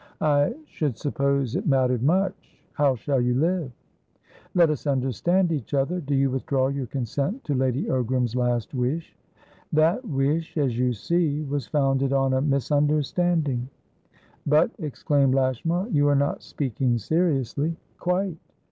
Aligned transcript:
"I 0.21 0.55
should 0.65 0.97
suppose 0.97 1.55
it 1.55 1.67
mattered 1.67 2.01
much. 2.01 2.59
How 2.73 2.95
shall 2.95 3.21
you 3.21 3.35
live?" 3.35 3.71
"Let 4.55 4.71
us 4.71 4.87
understand 4.87 5.51
each 5.51 5.75
other. 5.75 6.01
Do 6.01 6.15
you 6.15 6.31
withdraw 6.31 6.69
your 6.69 6.87
consent 6.87 7.43
to 7.43 7.53
Lady 7.53 7.83
Ogram's 7.85 8.35
last 8.35 8.73
wish?" 8.73 9.15
"That 9.71 10.03
wish, 10.03 10.57
as 10.57 10.75
you 10.75 10.93
see, 10.93 11.43
was 11.43 11.67
founded 11.67 12.13
on 12.13 12.33
a 12.33 12.41
misunderstanding." 12.41 13.69
"But," 14.47 14.71
exclaimed 14.79 15.35
Lashmar, 15.35 15.87
"you 15.89 16.07
are 16.07 16.15
not 16.15 16.41
speaking 16.41 16.97
seriously?" 16.97 17.77
"Quite. 17.99 18.37